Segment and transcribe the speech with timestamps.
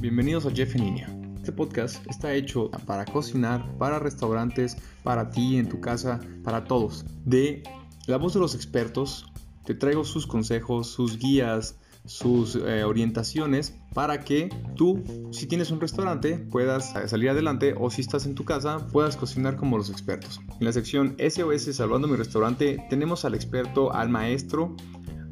[0.00, 1.08] Bienvenidos a Jeff en línea.
[1.36, 7.04] Este podcast está hecho para cocinar, para restaurantes, para ti en tu casa, para todos.
[7.24, 7.62] De
[8.06, 9.32] la voz de los expertos,
[9.64, 15.02] te traigo sus consejos, sus guías, sus eh, orientaciones para que tú,
[15.32, 19.56] si tienes un restaurante, puedas salir adelante o si estás en tu casa, puedas cocinar
[19.56, 20.40] como los expertos.
[20.58, 24.74] En la sección SOS Salvando mi restaurante tenemos al experto, al maestro,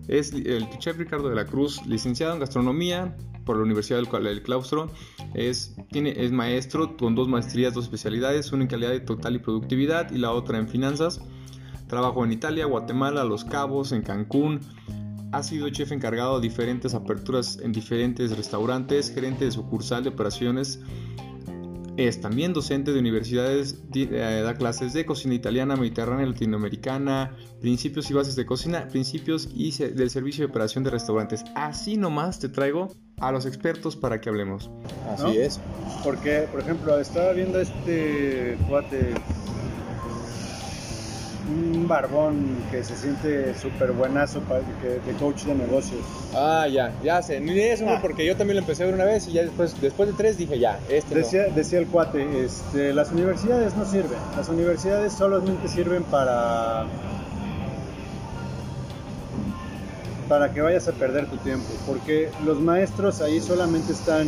[0.09, 4.91] es el chef Ricardo de la Cruz, licenciado en gastronomía por la Universidad del Claustro.
[5.35, 10.11] Es, tiene, es maestro con dos maestrías, dos especialidades, una en calidad total y productividad
[10.11, 11.21] y la otra en finanzas.
[11.89, 14.61] Trabajó en Italia, Guatemala, Los Cabos, en Cancún,
[15.35, 20.81] ha sido chef encargado de diferentes aperturas en diferentes restaurantes, gerente de sucursal de operaciones.
[21.97, 28.15] Es también docente de universidades, eh, da clases de cocina italiana, mediterránea, latinoamericana, principios y
[28.15, 31.45] bases de cocina, principios y del servicio de operación de restaurantes.
[31.55, 34.71] Así nomás te traigo a los expertos para que hablemos.
[35.09, 35.61] Así es.
[36.03, 39.15] Porque, por ejemplo, estaba viendo este cuate
[41.49, 46.01] un barbón que se siente súper buenazo de coach de negocios.
[46.35, 47.41] Ah, ya, ya sé.
[47.41, 47.99] Ni eso, ah.
[48.01, 50.39] porque yo también lo empecé a ver una vez y ya después, después de tres
[50.39, 54.19] dije ya, este decía, decía el cuate, este, las universidades no sirven.
[54.37, 56.87] Las universidades solamente sirven para
[60.29, 64.27] para que vayas a perder tu tiempo, porque los maestros ahí solamente están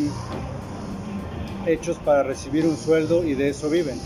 [1.67, 3.99] hechos para recibir un sueldo y de eso viven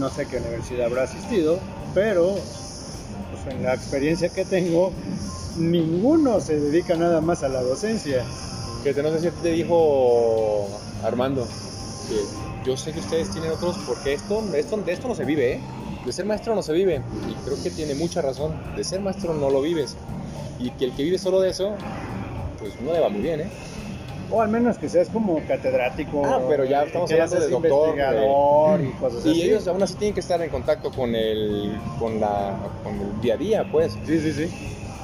[0.00, 1.60] no sé qué universidad habrá asistido,
[1.94, 2.34] pero
[3.30, 4.92] pues, en la experiencia que tengo,
[5.58, 8.24] ninguno se dedica nada más a la docencia.
[8.82, 10.66] Que no sé si te dijo
[11.04, 11.46] Armando,
[12.08, 15.52] que yo sé que ustedes tienen otros, porque esto, esto, de esto no se vive,
[15.52, 15.60] ¿eh?
[16.04, 18.54] De ser maestro no se vive, y creo que tiene mucha razón.
[18.74, 19.96] De ser maestro no lo vives.
[20.58, 21.74] Y que el que vive solo de eso,
[22.58, 23.50] pues no le va muy bien, ¿eh?
[24.30, 26.24] O al menos que seas como catedrático.
[26.24, 28.80] Ah, pero ya estamos hablando de doctor.
[28.80, 29.30] y cosas así.
[29.30, 33.20] Y ellos aún así tienen que estar en contacto con el, con la, con el
[33.20, 33.92] día a día, pues.
[34.06, 34.48] Sí, sí, sí.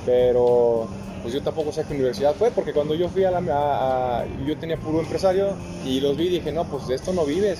[0.04, 0.88] Pero
[1.22, 4.24] pues yo tampoco sé qué universidad fue, porque cuando yo fui a la...
[4.46, 7.58] yo tenía puro empresario y los vi y dije, no, pues de esto no vives,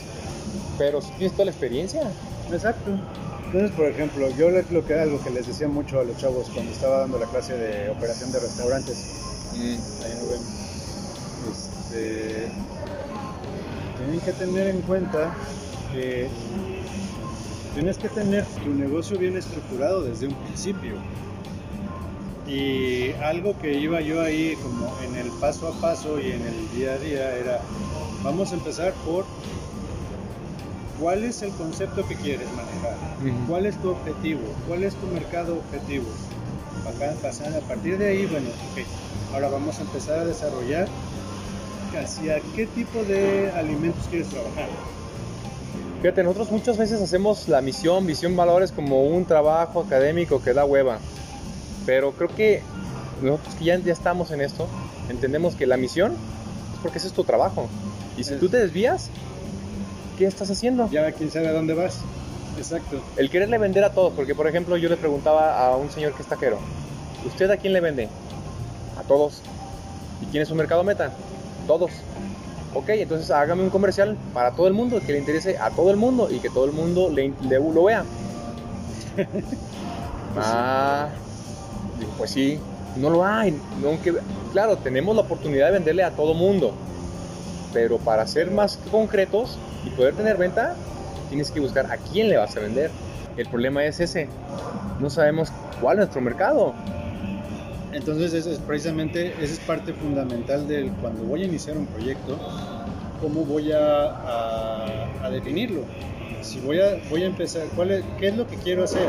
[0.78, 2.03] pero si tienes toda la experiencia.
[2.53, 2.93] Exacto.
[3.47, 6.71] Entonces, por ejemplo, yo lo que algo que les decía mucho a los chavos cuando
[6.71, 8.97] estaba dando la clase de operación de restaurantes.
[9.55, 10.05] Mm.
[10.05, 10.12] Ahí
[11.96, 12.48] este,
[13.98, 15.34] tienen que tener en cuenta
[15.92, 16.28] que
[17.74, 20.94] tienes que tener tu negocio bien estructurado desde un principio.
[22.46, 26.70] Y algo que iba yo ahí como en el paso a paso y en el
[26.76, 27.60] día a día era,
[28.22, 29.24] vamos a empezar por
[31.00, 32.96] cuál es el concepto que quieres manejar,
[33.48, 36.06] cuál es tu objetivo, cuál es tu mercado objetivo.
[36.86, 38.46] A partir de ahí, bueno,
[39.34, 40.86] ahora vamos a empezar a desarrollar
[42.00, 44.68] hacia qué tipo de alimentos quieres trabajar.
[46.02, 50.64] Fíjate, nosotros muchas veces hacemos la misión, visión, valores como un trabajo académico que da
[50.64, 50.98] hueva.
[51.84, 52.62] Pero creo que
[53.22, 54.68] nosotros que ya, ya estamos en esto,
[55.08, 57.68] entendemos que la misión es porque ese es tu trabajo.
[58.16, 59.10] Y si tú te desvías,
[60.18, 60.88] ¿qué estás haciendo?
[60.90, 62.00] Ya quién sabe a dónde vas.
[62.58, 63.00] Exacto.
[63.16, 66.22] El quererle vender a todos, porque por ejemplo yo le preguntaba a un señor que
[66.22, 66.58] es taquero,
[67.26, 68.08] ¿usted a quién le vende?
[68.98, 69.42] A todos.
[70.22, 71.12] ¿Y quién es su mercado meta?
[71.66, 71.91] Todos.
[72.75, 75.97] Ok, entonces hágame un comercial para todo el mundo, que le interese a todo el
[75.97, 78.04] mundo y que todo el mundo le, lo vea.
[80.37, 81.09] ah,
[82.19, 82.59] pues sí,
[82.97, 83.59] no lo hay.
[83.84, 84.15] Aunque,
[84.53, 86.75] claro, tenemos la oportunidad de venderle a todo el mundo,
[87.72, 90.75] pero para ser más concretos y poder tener venta,
[91.28, 92.91] tienes que buscar a quién le vas a vender.
[93.37, 94.28] El problema es ese,
[95.00, 95.50] no sabemos
[95.81, 96.75] cuál es nuestro mercado.
[97.96, 102.38] Entonces, eso es precisamente, esa es parte fundamental del cuando voy a iniciar un proyecto,
[103.22, 105.80] cómo voy a, definirlo.
[106.42, 109.08] Si voy a, voy a empezar, ¿cuál es, ¿qué es lo que quiero hacer?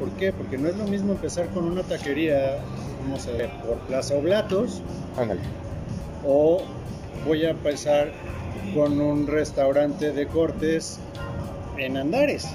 [0.00, 0.32] ¿Por qué?
[0.32, 2.56] Porque no es lo mismo empezar con una taquería,
[3.02, 4.80] vamos a ver, por Plaza Oblatos.
[5.18, 5.42] Ándale.
[6.26, 6.62] O
[7.26, 8.10] voy a empezar
[8.74, 10.98] con un restaurante de cortes
[11.76, 12.46] en Andares.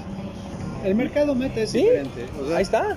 [0.84, 2.26] El mercado meta es diferente.
[2.52, 2.96] Ahí está.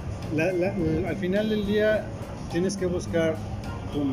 [1.07, 2.07] al final del día,
[2.53, 3.35] tienes que buscar
[3.93, 4.03] tu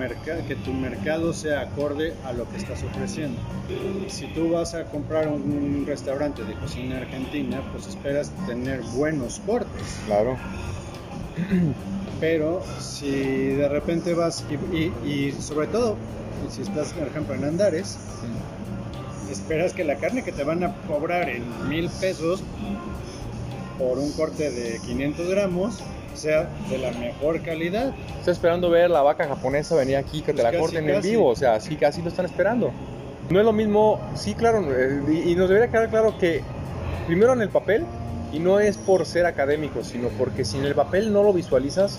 [0.49, 3.39] que tu mercado sea acorde a lo que estás ofreciendo.
[4.09, 10.01] Si tú vas a comprar un, restaurante de cocina argentina, pues esperas tener buenos cortes.
[10.07, 10.37] Claro.
[12.21, 14.45] Pero si de repente vas
[15.05, 15.97] y, sobre todo,
[16.51, 17.99] si estás, por ejemplo, en Andares,
[19.31, 22.43] esperas que la carne que te van a cobrar en mil pesos
[23.79, 25.79] por un corte de 500 gramos,
[26.15, 27.93] sea de la mejor calidad.
[28.19, 31.29] Está esperando ver la vaca japonesa venir aquí, que te la casi, corten en vivo,
[31.29, 32.73] o sea, sí, casi lo están esperando.
[33.29, 36.43] No es lo mismo, sí, claro, eh, y nos debería quedar claro que
[37.07, 37.85] primero en el papel,
[38.33, 41.99] y no es por ser académico, sino porque si en el papel no lo visualizas,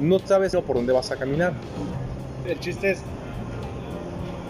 [0.00, 1.54] no sabes por dónde vas a caminar.
[2.46, 3.00] El chiste es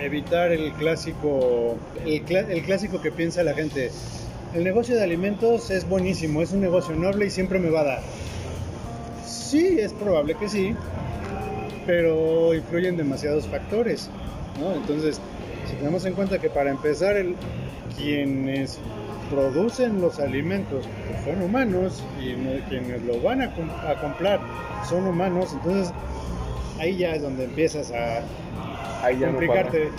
[0.00, 3.90] evitar el clásico, el clásico que piensa la gente.
[4.54, 7.84] El negocio de alimentos es buenísimo, es un negocio noble y siempre me va a
[7.84, 8.00] dar.
[9.26, 10.74] Sí, es probable que sí,
[11.86, 14.08] pero influyen demasiados factores,
[14.60, 14.74] ¿no?
[14.74, 15.20] Entonces,
[15.68, 17.34] si tenemos en cuenta que para empezar, el,
[17.96, 18.78] quienes
[19.30, 22.34] producen los alimentos pues, son humanos y
[22.68, 24.40] quienes lo van a, com- a comprar
[24.88, 25.92] son humanos, entonces
[26.78, 28.22] ahí ya es donde empiezas a
[29.02, 29.90] Ahí ya no complicarte.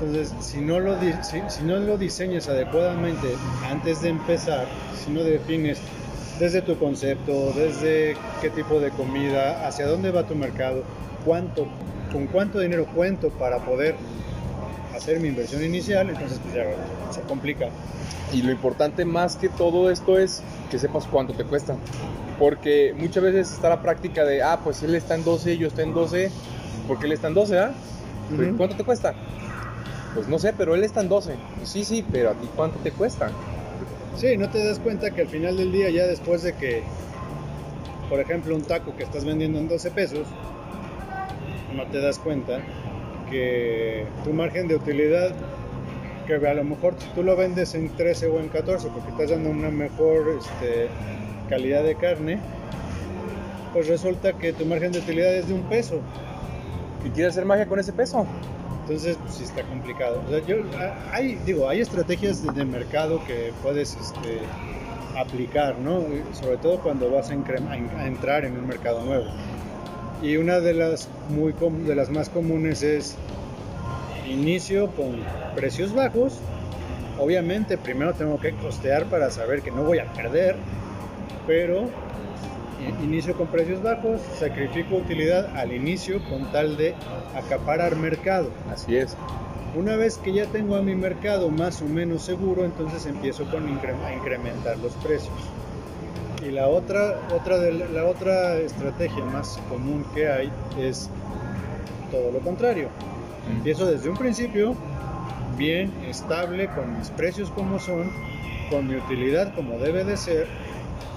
[0.00, 0.96] Entonces, si no, lo
[1.48, 3.34] si no lo diseñas adecuadamente
[3.68, 5.80] antes de empezar, si no defines
[6.38, 10.82] desde tu concepto, desde qué tipo de comida, hacia dónde va tu mercado,
[11.24, 11.66] cuánto,
[12.12, 13.96] con cuánto dinero cuento para poder
[14.94, 16.64] hacer mi inversión inicial, entonces pues ya
[17.12, 17.68] se complica.
[18.32, 21.76] Y lo importante más que todo esto es que sepas cuánto te cuesta.
[22.38, 25.84] Porque muchas veces está la práctica de, ah, pues él está en 12, yo estoy
[25.84, 26.30] en 12,
[26.86, 27.72] porque él está en 12, ¿ah?
[28.36, 28.50] Pues.
[28.56, 29.14] ¿Cuánto te cuesta?
[30.14, 31.34] Pues no sé, pero él está en 12.
[31.64, 33.30] Sí, sí, pero a ti cuánto te cuesta.
[34.16, 36.82] Sí, no te das cuenta que al final del día, ya después de que,
[38.08, 40.26] por ejemplo, un taco que estás vendiendo en 12 pesos,
[41.74, 42.60] no te das cuenta
[43.30, 45.32] que tu margen de utilidad,
[46.26, 49.50] que a lo mejor tú lo vendes en 13 o en 14 porque estás dando
[49.50, 50.88] una mejor este,
[51.48, 52.38] calidad de carne,
[53.72, 56.00] pues resulta que tu margen de utilidad es de un peso.
[57.08, 58.26] ¿Y quieres hacer magia con ese peso?
[58.82, 60.20] Entonces, pues, sí está complicado.
[60.46, 60.56] Yo,
[61.10, 64.40] hay, digo, hay estrategias de, mercado que puedes este,
[65.16, 66.02] aplicar, ¿no?
[66.32, 69.24] Sobre todo cuando vas a, a en- a entrar en un mercado nuevo.
[70.22, 71.54] Y una de las, muy
[71.86, 73.16] de las más comunes es
[74.28, 75.16] inicio con
[75.54, 76.38] precios bajos.
[77.18, 80.56] Obviamente, primero tengo que costear para saber que no voy a perder,
[81.46, 81.88] pero
[83.02, 86.94] inicio con precios bajos, sacrifico utilidad al inicio con tal de
[87.34, 88.50] acaparar mercado.
[88.72, 89.16] Así es.
[89.74, 93.68] Una vez que ya tengo a mi mercado más o menos seguro, entonces empiezo con
[93.68, 95.34] incre- a incrementar los precios.
[96.46, 101.10] Y la otra, otra, de la, la otra estrategia más común que hay es
[102.10, 102.88] todo lo contrario.
[103.50, 104.74] Empiezo desde un principio
[105.56, 108.10] bien, estable, con mis precios como son,
[108.70, 110.46] con mi utilidad como debe de ser,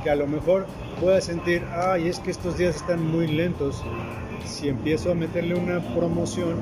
[0.03, 0.65] que a lo mejor
[1.01, 3.83] pueda sentir, ay, es que estos días están muy lentos.
[4.45, 6.57] Si empiezo a meterle una promoción,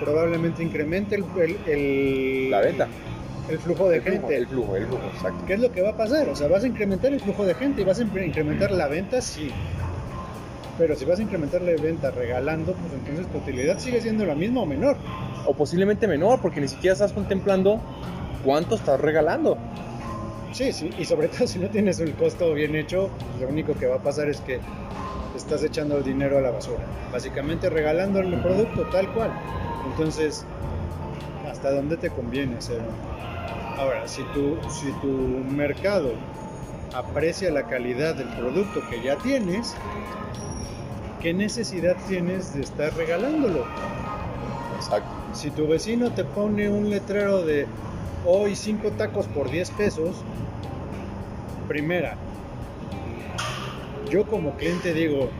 [0.00, 2.88] probablemente incremente el, el- el- La venta.
[3.48, 4.36] el flujo de el flujo, gente.
[4.36, 5.44] el flujo, el flujo, exacto.
[5.46, 6.28] ¿Qué es lo que va a pasar?
[6.30, 8.88] O sea, vas a incrementar el flujo de gente y vas a incre- incrementar la
[8.88, 9.50] venta, sí.
[10.78, 14.34] Pero si vas a incrementar la venta regalando, pues entonces tu utilidad sigue siendo la
[14.34, 14.96] misma o menor.
[15.46, 17.78] O posiblemente menor, porque ni siquiera estás contemplando
[18.44, 19.58] cuánto estás regalando.
[20.52, 23.08] Sí, sí, y sobre todo si no tienes el costo bien hecho,
[23.40, 24.60] lo único que va a pasar es que
[25.34, 26.84] estás echando el dinero a la basura.
[27.10, 29.32] Básicamente regalando el producto tal cual.
[29.86, 30.44] Entonces,
[31.50, 32.90] ¿hasta dónde te conviene hacerlo?
[33.78, 36.12] Ahora, si tu, si tu mercado
[36.94, 39.74] aprecia la calidad del producto que ya tienes,
[41.22, 43.64] ¿qué necesidad tienes de estar regalándolo?
[44.76, 45.08] Exacto.
[45.32, 47.66] Si tu vecino te pone un letrero de
[48.26, 50.16] hoy 5 tacos por 10 pesos,
[51.68, 52.16] primera,
[54.10, 55.30] yo como cliente digo,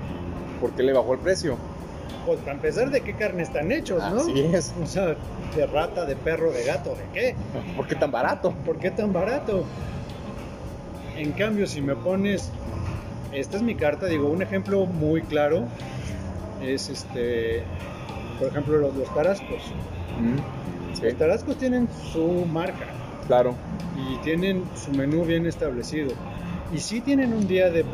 [0.60, 1.58] ¿Por qué le bajó el precio?
[2.24, 4.20] pues para empezar, ¿de qué carne están hechos, no?
[4.20, 4.72] Así es.
[4.80, 5.16] O sea,
[5.56, 7.34] de rata, de perro, de gato, ¿de qué?
[7.76, 8.54] ¿Por qué tan barato?
[8.64, 9.64] ¿Por qué tan barato?
[11.16, 12.50] En cambio, si me pones,
[13.32, 15.64] esta es mi carta, digo, un ejemplo muy claro
[16.62, 17.64] es este,
[18.38, 19.62] por ejemplo, los, los tarascos.
[20.20, 20.61] Mm,
[20.94, 22.86] Sí, Los tarascos tienen su marca.
[23.26, 23.54] claro.
[23.96, 26.12] y tienen su menú bien establecido.
[26.72, 27.84] Y sí tienen un día de,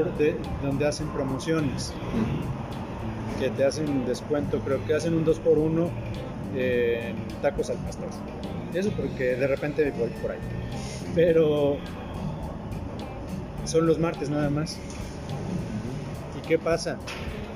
[0.62, 1.92] donde hacen promociones,
[3.40, 5.88] que te hacen descuento, creo que hacen un 2x1
[6.56, 8.08] en tacos al pastor.
[8.72, 10.38] Eso porque de repente voy por ahí.
[11.14, 11.78] Pero
[13.64, 14.78] son los martes nada más.
[16.38, 16.98] ¿Y qué pasa?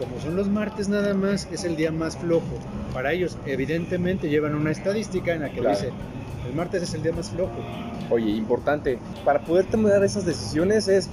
[0.03, 2.59] Como son los martes nada más, es el día más flojo.
[2.93, 5.77] Para ellos, evidentemente, llevan una estadística en la que Claro.
[5.77, 5.93] dice,
[6.49, 7.53] el martes es el día más flojo.
[8.11, 11.09] Oye, importante, para poder tomar esas decisiones es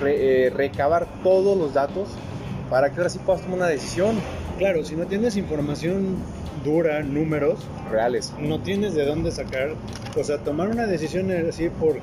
[0.00, 2.08] re- eh, recabar todos los datos
[2.68, 4.16] para que ahora sí puedas tomar una decisión
[4.58, 6.16] Claro, si no tienes información
[6.64, 7.60] dura, números,
[7.92, 8.32] reales.
[8.40, 9.76] no tienes de dónde sacar,
[10.18, 11.98] o sea, tomar una decisión así por,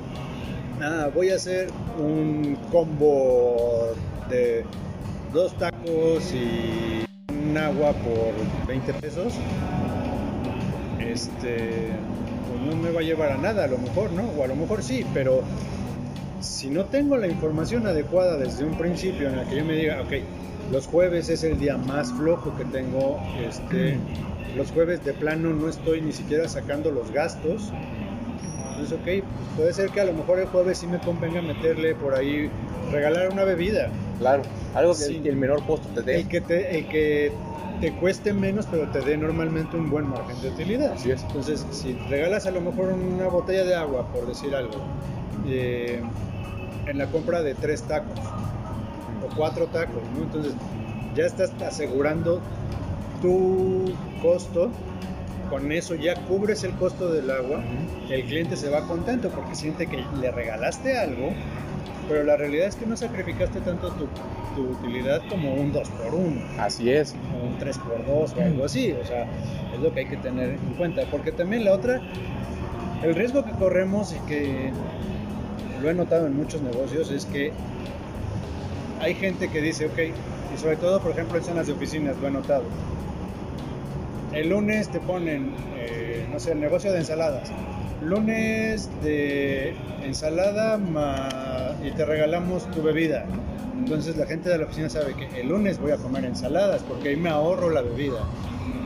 [0.80, 1.68] ah, voy a hacer
[1.98, 3.92] un combo
[4.30, 4.64] de
[5.34, 9.34] dos tacos y un agua por 20 pesos,
[10.98, 11.90] este,
[12.48, 14.24] pues no me va a llevar a nada, a lo mejor, ¿no?
[14.36, 15.42] O a lo mejor sí, pero
[16.40, 20.02] si no tengo la información adecuada desde un principio en la que yo me diga,
[20.02, 20.12] ok,
[20.72, 23.98] los jueves es el día más flojo que tengo, este,
[24.56, 27.72] los jueves de plano no estoy ni siquiera sacando los gastos,
[28.78, 31.94] entonces, ok, pues puede ser que a lo mejor el jueves sí me convenga meterle
[31.94, 32.50] por ahí,
[32.92, 33.88] regalar una bebida.
[34.18, 34.42] Claro,
[34.74, 35.22] algo que Sí.
[35.24, 36.16] el menor costo te dé.
[36.20, 37.32] El que, te, el que
[37.80, 40.92] te cueste menos, pero te dé normalmente un buen margen de utilidad.
[40.92, 41.22] Así es.
[41.22, 44.74] Entonces, si regalas a lo mejor una botella de agua, por decir algo,
[45.46, 46.02] eh,
[46.86, 50.22] en la compra de tres tacos o cuatro tacos, ¿no?
[50.22, 50.52] Entonces,
[51.14, 52.40] ya estás asegurando
[53.22, 53.92] tu
[54.22, 54.70] costo.
[55.50, 57.62] Con eso ya cubres el costo del agua.
[58.10, 61.30] El cliente se va contento porque siente que le regalaste algo,
[62.08, 64.06] pero la realidad es que no sacrificaste tanto tu,
[64.54, 67.14] tu utilidad como un 2 por 1 Así es.
[67.34, 68.92] o un 3 por 2 o algo así.
[68.92, 69.24] O sea,
[69.74, 71.02] es lo que hay que tener en cuenta.
[71.10, 72.00] Porque también la otra,
[73.02, 74.72] el riesgo que corremos y que
[75.82, 77.52] lo he notado en muchos negocios es que
[79.00, 79.98] hay gente que dice, ok,
[80.54, 82.64] y sobre todo, por ejemplo, en zonas de oficinas, lo he notado.
[84.36, 87.50] El lunes te ponen, eh, no sé, el negocio de ensaladas.
[88.02, 89.74] Lunes de
[90.04, 90.78] ensalada
[91.82, 93.24] y te regalamos tu bebida.
[93.78, 97.08] Entonces la gente de la oficina sabe que el lunes voy a comer ensaladas porque
[97.08, 98.20] ahí me ahorro la bebida.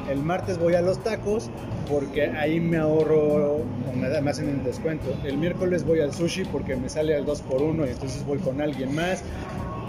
[0.09, 1.51] El martes voy a los tacos
[1.91, 3.65] porque ahí me ahorro
[3.97, 5.13] me, me hacen un descuento.
[5.25, 8.39] El miércoles voy al sushi porque me sale al 2 por 1 y entonces voy
[8.39, 9.25] con alguien más.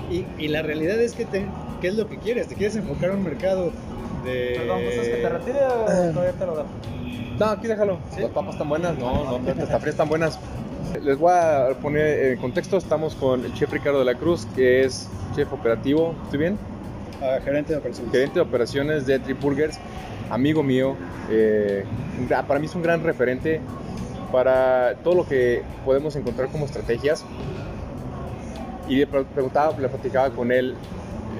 [0.09, 1.45] Y, y la realidad es que, te,
[1.81, 2.47] ¿qué es lo que quieres?
[2.47, 3.71] ¿Te quieres enfocar a un mercado
[4.23, 4.55] de...
[4.59, 6.65] Perdón, ¿gustas que te retire o todavía te lo?
[7.39, 7.97] No, aquí déjalo.
[8.13, 8.21] ¿Sí?
[8.21, 8.97] Las papas están buenas.
[8.97, 10.39] No, no, no, estas frías están buenas.
[11.03, 12.77] Les voy a poner en contexto.
[12.77, 16.13] Estamos con el chef Ricardo de la Cruz, que es chef operativo.
[16.25, 16.57] ¿Estoy bien?
[17.21, 18.11] Ah, gerente de operaciones.
[18.11, 19.79] gerente de operaciones de Trip Burgers,
[20.31, 20.95] amigo mío,
[21.29, 21.85] eh,
[22.47, 23.61] para mí es un gran referente
[24.31, 27.23] para todo lo que podemos encontrar como estrategias.
[28.87, 30.75] Y le pre- preguntaba, le platicaba con él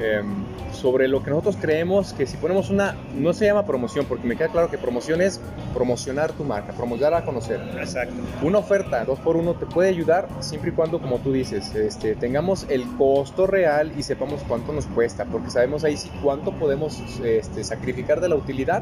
[0.02, 0.26] em,
[0.74, 4.36] sobre lo que nosotros creemos que si ponemos una, no se llama promoción, porque me
[4.36, 5.40] queda claro que promoción es
[5.74, 7.60] promocionar tu marca, promocionar a conocer.
[7.78, 8.14] Exacto.
[8.42, 12.16] Una oferta dos por uno te puede ayudar siempre y cuando, como tú dices, este,
[12.16, 17.00] tengamos el costo real y sepamos cuánto nos cuesta, porque sabemos ahí sí cuánto podemos
[17.24, 18.82] este, sacrificar de la utilidad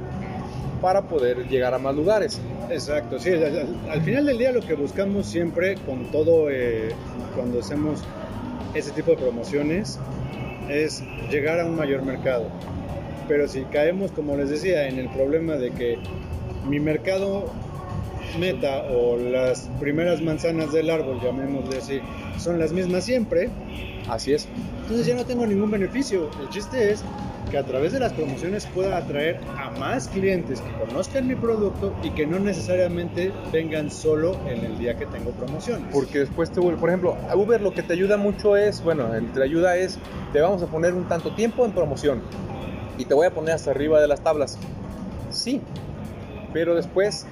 [0.82, 2.40] para poder llegar a más lugares.
[2.70, 6.90] Exacto, sí, al, al- al final del día lo que buscamos siempre con todo, eh,
[7.36, 8.02] cuando hacemos
[8.74, 10.00] ese tipo de promociones,
[10.70, 12.48] es llegar a un mayor mercado.
[13.28, 15.98] Pero si caemos, como les decía, en el problema de que
[16.68, 17.52] mi mercado
[18.40, 22.00] meta o las primeras manzanas del árbol, llamémosle así,
[22.38, 23.50] son las mismas siempre,
[24.08, 24.48] Así es.
[24.82, 26.30] entonces ya no tengo ningún beneficio.
[26.42, 27.04] El chiste es
[27.50, 31.94] que a través de las promociones pueda atraer a más clientes que conozcan mi producto
[32.04, 35.88] y que no necesariamente vengan solo en el día que tengo promociones.
[35.92, 39.14] Porque después te vuelve, por ejemplo, a Uber lo que te ayuda mucho es, bueno,
[39.16, 39.98] el- te ayuda es,
[40.32, 42.22] te vamos a poner un tanto tiempo en promoción
[42.98, 44.58] y te voy a poner hasta arriba de las tablas.
[45.32, 45.62] Sí,
[46.54, 47.26] pero después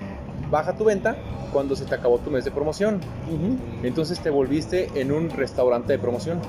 [0.49, 1.15] baja tu venta
[1.51, 2.99] cuando se te acabó tu mes de promoción.
[3.83, 6.39] Entonces te volviste en un restaurante de promoción.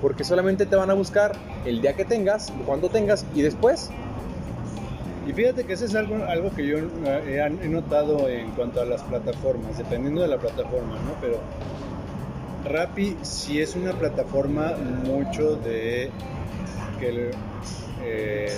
[0.00, 1.32] Porque solamente te van a buscar
[1.64, 3.90] el día que tengas, cuando tengas y después.
[5.26, 8.86] Y fíjate que eso es algo, algo que yo eh, he notado en cuanto a
[8.86, 11.12] las plataformas, dependiendo de la plataforma, ¿no?
[11.20, 11.38] Pero
[12.64, 14.72] Rappi sí es una plataforma
[15.04, 16.10] mucho de
[16.98, 17.30] que
[18.04, 18.52] eh,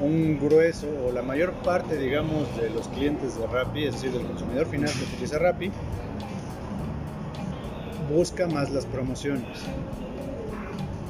[0.00, 4.26] un grueso o la mayor parte, digamos, de los clientes de Rappi, es decir, del
[4.26, 5.70] consumidor final que utiliza Rappi,
[8.14, 9.44] busca más las promociones.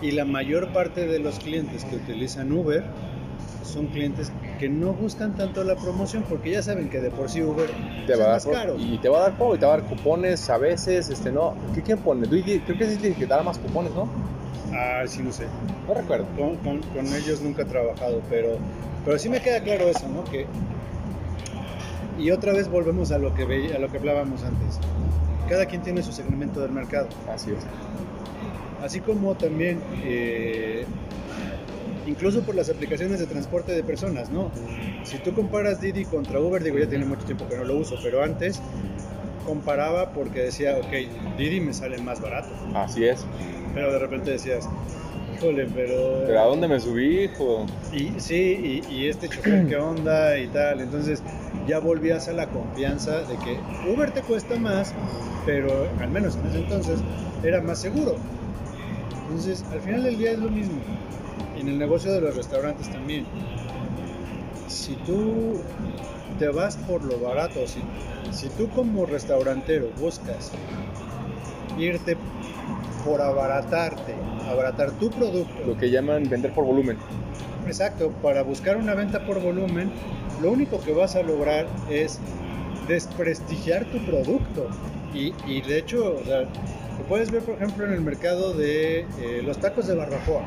[0.03, 2.85] Y la mayor parte de los clientes que utilizan Uber
[3.65, 7.43] son clientes que no buscan tanto la promoción porque ya saben que de por sí
[7.43, 7.69] Uber
[8.07, 8.77] Te va a dar más caro.
[8.79, 11.33] y te va a dar todo, y te va a dar cupones a veces, este
[11.33, 12.27] no, ¿qué quién pone?
[12.29, 14.09] Creo que sí que da más cupones, ¿no?
[14.73, 15.45] Ah, sí, no sé.
[15.87, 16.27] No recuerdo.
[16.37, 18.57] Con, con- con ellos nunca he trabajado, pero,
[19.05, 20.25] pero sí me queda claro eso, ¿no?
[20.25, 20.47] Que,
[22.19, 24.79] y otra vez volvemos a lo que veí- a lo que hablábamos antes.
[25.49, 27.09] Cada quien tiene su segmento del mercado.
[27.33, 27.59] Así es.
[28.83, 30.85] Así como también, eh,
[32.07, 34.51] incluso por las aplicaciones de transporte de personas, ¿no?
[35.05, 37.97] Si tú comparas Didi contra Uber, digo, ya tiene mucho tiempo que no lo uso,
[38.03, 38.61] pero antes
[39.47, 42.49] comparaba porque decía, ok, Didi me sale más barato.
[42.75, 43.25] Así es.
[43.75, 44.69] Pero de repente decías,
[45.35, 46.25] híjole, pero...
[46.27, 47.67] Pero ¿a dónde me subí, hijo?
[47.93, 50.39] Y sí, y, y este chofer, ¿qué onda?
[50.39, 50.81] Y tal.
[50.81, 51.23] Entonces
[51.67, 53.59] ya volvías a la confianza de que
[53.91, 54.95] Uber te cuesta más,
[55.45, 56.99] pero al menos en ese entonces
[57.43, 58.17] era más seguro.
[59.37, 60.81] Entonces, al final del día es lo mismo.
[61.59, 63.27] En el negocio de los restaurantes también.
[64.67, 65.61] Si tú
[66.39, 67.81] te vas por lo barato, si,
[68.33, 70.53] si tú como restaurantero buscas
[71.79, 72.17] irte
[73.05, 74.15] por abaratarte,
[74.51, 76.97] abaratar tu producto, Lo que llaman vender por volumen.
[77.67, 79.91] Exacto, para buscar una venta por volumen,
[80.41, 82.21] lo único que vas a lograr es
[82.89, 84.67] desprestigiar tu producto.
[85.13, 86.47] Y, y de hecho, o sea,
[86.99, 90.45] lo puedes ver, por ejemplo, en el mercado de eh, los tacos de barbacoa.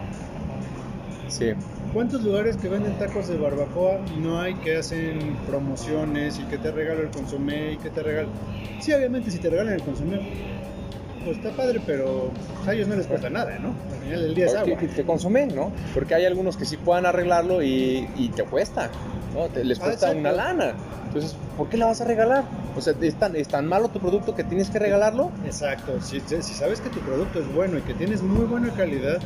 [1.27, 1.53] Sí.
[1.94, 6.72] ¿Cuántos lugares que venden tacos de barbacoa no hay que hacen promociones y que te
[6.72, 8.32] regalo el consomé y que te regalan?
[8.79, 10.20] Sí, obviamente, si te regalan el consomé,
[11.25, 12.31] pues está padre, pero
[12.67, 13.69] a ellos no les cuesta nada, ¿no?
[13.93, 14.77] Al final del día es agua.
[14.77, 15.71] Que, que consumen, ¿no?
[15.93, 18.89] Porque hay algunos que sí puedan arreglarlo y, y te cuesta,
[19.33, 19.47] ¿no?
[19.47, 20.73] Te- les Ah, cuesta una lana.
[21.07, 22.43] Entonces, ¿por qué la vas a regalar?
[22.77, 25.31] O sea, ¿es tan, ¿es tan malo tu producto que tienes que regalarlo?
[25.45, 29.19] Exacto, si, si sabes que tu producto es bueno y que tienes muy buena calidad,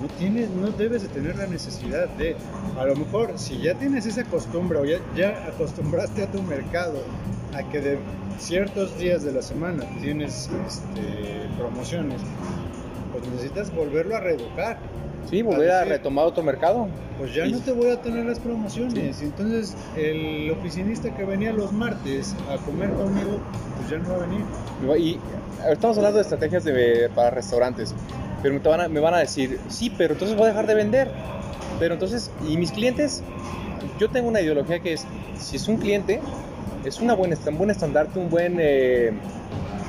[0.00, 2.36] no, tienes, no debes de tener la necesidad de,
[2.78, 6.98] a lo mejor, si ya tienes esa costumbre o ya, ya acostumbraste a tu mercado
[7.54, 7.98] a que de
[8.38, 12.20] ciertos días de la semana tienes este, promociones,
[13.12, 14.78] pues necesitas volverlo a reeducar.
[15.28, 16.88] Sí, volver a decir- retomar otro mercado.
[17.18, 19.20] Pues ya no te voy a tener las promociones.
[19.20, 23.38] Entonces el oficinista que venía los martes a comer conmigo,
[23.76, 24.40] pues ya no va a venir.
[24.98, 25.18] Y
[25.70, 27.94] estamos hablando de estrategias de- para restaurantes,
[28.42, 30.74] pero me, van a, me van a decir, sí, pero entonces voy a dejar de
[30.74, 31.10] vender.
[31.78, 33.22] Pero entonces, ¿y mis clientes?
[33.98, 35.06] Yo tengo una ideología que es,
[35.38, 36.20] si es un cliente,
[36.84, 39.12] es una buena, un buen estandarte, un buen, eh,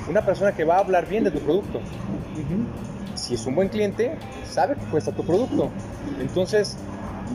[0.09, 1.79] una persona que va a hablar bien de tu producto.
[3.15, 4.15] Si es un buen cliente,
[4.49, 5.69] sabe que cuesta tu producto.
[6.19, 6.77] Entonces,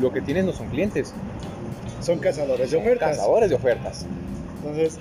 [0.01, 1.15] lo que tienes no son clientes,
[2.03, 3.17] Son cazadores de ofertas.
[3.17, 4.07] cazadores de ofertas.
[4.67, 4.99] Entonces,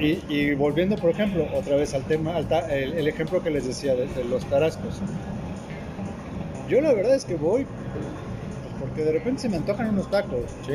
[0.00, 3.50] y, y volviendo, por ejemplo, otra vez al tema, al ta- el, el ejemplo que
[3.50, 5.00] les decía de, de los tarascos.
[6.68, 7.66] Yo la verdad es que voy
[8.80, 10.40] porque de repente se me antojan unos tacos.
[10.66, 10.72] ¿sí?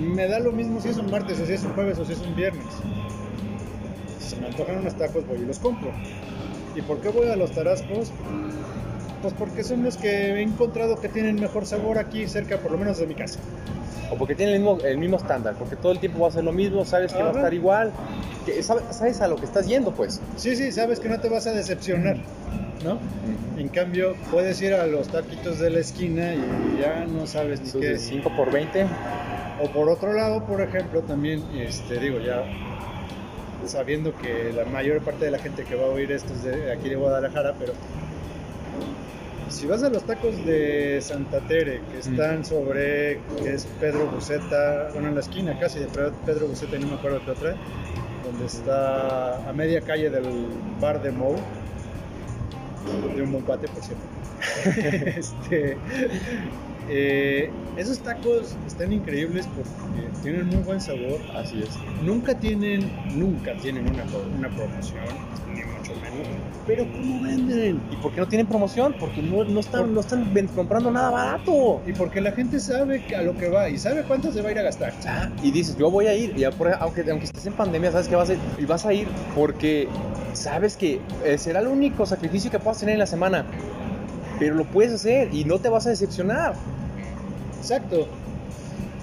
[0.00, 2.12] Me da lo mismo si es un martes, o si es un jueves, o si
[2.12, 2.66] es un viernes.
[4.20, 5.90] Si se me antojan unos tacos, voy y los compro.
[6.76, 8.12] ¿Y por qué voy a los tarascos?
[9.22, 12.78] Pues porque son los que he encontrado que tienen mejor sabor aquí cerca, por lo
[12.78, 13.40] menos de mi casa.
[14.10, 16.44] O porque tienen el mismo, el mismo estándar, porque todo el tiempo va a ser
[16.44, 17.38] lo mismo, sabes que va a Ajá.
[17.40, 17.92] estar igual,
[18.46, 20.20] que sabes, sabes a lo que estás yendo, pues.
[20.36, 22.16] Sí, sí, sabes que no te vas a decepcionar,
[22.84, 22.98] ¿no?
[23.58, 27.70] En cambio, puedes ir a los taquitos de la esquina y ya no sabes ni
[27.72, 27.78] qué.
[27.88, 28.86] Entonces, 5 por 20,
[29.60, 32.44] O por otro lado, por ejemplo, también, este, digo, ya
[33.66, 36.72] sabiendo que la mayor parte de la gente que va a oír esto es de
[36.72, 37.72] aquí de Guadalajara, pero
[39.48, 44.90] si vas a los tacos de Santa Tere, que están sobre, que es Pedro Buceta,
[44.92, 47.54] bueno, en la esquina casi de Pe- Pedro Buceta y no me acuerdo qué otra,
[48.24, 50.46] donde está a media calle del
[50.80, 51.36] bar de Mou,
[53.14, 54.04] de un buen cuate, por cierto.
[55.18, 55.76] este,
[56.88, 61.20] eh, esos tacos están increíbles porque tienen muy buen sabor.
[61.34, 61.70] así es.
[62.04, 65.04] Nunca tienen, nunca tienen una promoción,
[65.54, 66.26] ni mucho menos.
[66.68, 67.80] Pero ¿cómo venden?
[67.90, 68.94] ¿Y por qué no tienen promoción?
[69.00, 71.80] Porque no, no están, no están comprando nada barato.
[71.86, 74.52] Y porque la gente sabe a lo que va y sabe cuánto se va a
[74.52, 74.92] ir a gastar.
[75.06, 78.06] Ah, Y dices, yo voy a ir, y por- aunque, aunque estés en pandemia, sabes
[78.06, 79.88] que vas a ir, y vas a ir porque
[80.34, 83.46] sabes que eh, será el único sacrificio que puedas tener en la semana.
[84.38, 86.52] Pero lo puedes hacer y no te vas a decepcionar.
[87.58, 88.06] Exacto.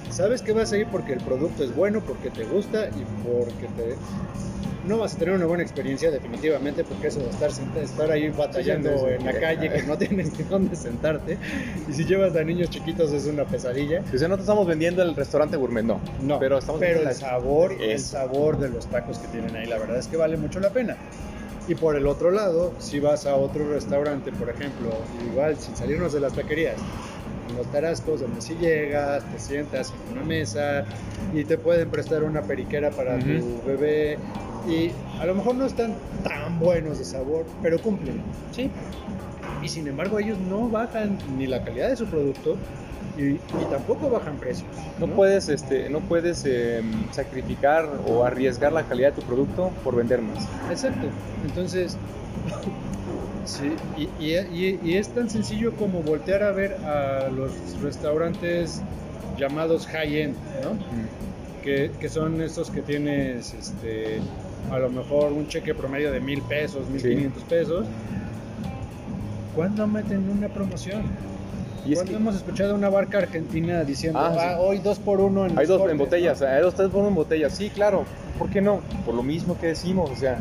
[0.10, 3.68] Sabes que vas a ir porque el producto es bueno, porque te gusta y porque
[3.76, 3.96] te...
[4.88, 7.50] No vas a tener una buena experiencia definitivamente porque eso de estar,
[7.82, 11.40] estar ahí batallando Sí, en la calle que no tienes dónde sentarte
[11.90, 14.04] y si llevas a niños chiquitos es una pesadilla.
[14.14, 16.00] O sea, no te estamos vendiendo el restaurante gourmet, no.
[16.22, 19.80] No, pero estamos pero el sabor, el sabor de los tacos que tienen ahí, la
[19.80, 20.96] verdad es que vale mucho la pena.
[21.68, 24.90] Y por el otro lado, si vas a otro restaurante, por ejemplo,
[25.32, 26.76] igual sin salirnos de las taquerías,
[27.50, 30.86] en los tarascos, donde si llegas, te sientas en una mesa
[31.34, 33.26] y te pueden prestar una periquera para Ujú.
[33.26, 34.18] tu bebé
[34.68, 38.22] y a lo mejor no están tan buenos de sabor, pero cumplen.
[38.52, 38.70] Sí.
[39.64, 42.58] Y sin embargo ellos no bajan ni la calidad de su producto
[43.18, 44.68] y, y tampoco bajan precios.
[45.00, 46.82] No puedes, este, no puedes eh,
[47.12, 50.48] sacrificar o arriesgar la calidad de tu producto por vender más.
[50.70, 51.08] Exacto.
[51.46, 51.98] Entonces,
[53.46, 58.82] sí, y, y- es tan sencillo como voltear a ver a los restaurantes
[59.38, 60.78] llamados high-end, ¿no?
[61.64, 64.20] Que, que son estos que tienes, este,
[64.72, 67.86] a lo mejor un cheque promedio de mil pesos, mil quinientos pesos.
[69.56, 71.04] ¿Cuándo meten una promoción?
[71.86, 74.56] Y es ¿Cuándo que hemos escuchado a una barca argentina diciendo, Ah, ah, sí.
[74.60, 76.48] hoy dos por uno en hay dos en cortes", botellas, ¿no?
[76.48, 77.54] hay dos, tres por uno en botellas.
[77.56, 78.06] Sí, claro.
[78.40, 78.82] ¿Por qué no?
[79.06, 80.38] Por lo mismo que decimos, o sea,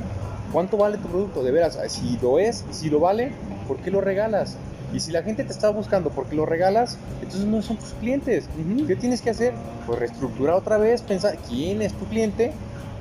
[0.52, 1.42] ¿cuánto vale tu producto?
[1.42, 3.32] De veras, si lo es, si lo vale,
[3.66, 4.56] ¿por qué lo regalas?
[4.92, 8.48] Y si la gente te está buscando porque lo regalas, entonces no son tus clientes.
[8.86, 9.52] ¿Qué tienes que hacer?
[9.86, 12.52] Pues reestructurar otra vez, pensar quién es tu cliente,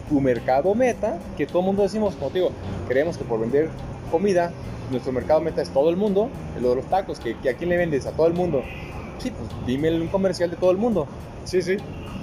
[0.09, 2.51] tu mercado meta, que todo el mundo decimos, como te digo,
[2.87, 3.69] creemos que por vender
[4.09, 4.51] comida,
[4.89, 6.29] nuestro mercado meta es todo el mundo,
[6.59, 8.63] lo de los tacos, que, que a quién le vendes, a todo el mundo.
[9.19, 11.07] Sí, pues dime un comercial de todo el mundo.
[11.45, 11.77] Sí, sí.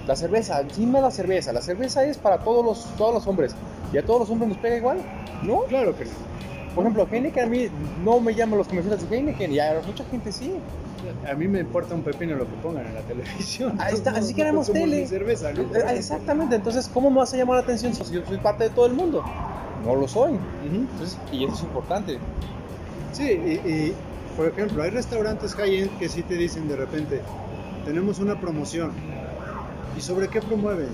[0.06, 1.52] La cerveza, dime la cerveza.
[1.52, 3.54] La cerveza es para todos los, todos los hombres.
[3.92, 4.98] ¿Y a todos los hombres nos pega igual?
[5.42, 5.62] ¿No?
[5.64, 6.10] Claro que no.
[6.74, 7.68] Por ejemplo, Heineken a mí
[8.04, 10.54] no me llaman los comerciales de Heineken y a mucha gente sí.
[11.28, 13.76] A mí me importa un pepino lo que pongan en la televisión.
[13.80, 15.06] Ahí está, así No queremos consumo tele.
[15.06, 15.62] cerveza, ¿no?
[15.62, 18.70] Eh, Exactamente, entonces, ¿cómo me vas a llamar la atención si yo soy parte de
[18.70, 19.24] todo el mundo?
[19.84, 20.38] No lo soy.
[20.64, 22.18] Entonces, y eso es importante.
[23.12, 23.94] Sí, y, y,
[24.36, 27.20] por ejemplo, hay restaurantes high-end que sí te dicen de repente,
[27.84, 28.92] tenemos una promoción.
[29.96, 30.88] ¿Y sobre qué promueven?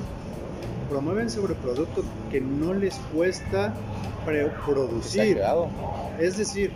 [0.88, 3.74] Promueven sobre productos que no les cuesta
[4.64, 5.38] producir.
[6.18, 6.72] Es decir,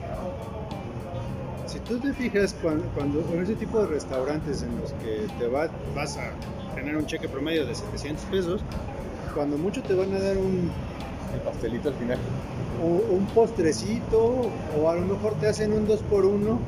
[1.66, 5.46] si tú te fijas cuando, cuando en ese tipo de restaurantes en los que te
[5.46, 6.30] va- vas a
[6.74, 8.60] tener un cheque promedio de 700 pesos,
[9.34, 10.70] cuando mucho te van a dar un,
[11.34, 12.18] El pastelito al final.
[12.82, 16.58] o- un postrecito o a lo mejor te hacen un 2 por 1